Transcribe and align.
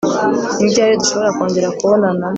Ni 0.59 0.67
ryari 0.71 0.93
dushobora 1.01 1.35
kongera 1.37 1.69
kubonana 1.77 2.25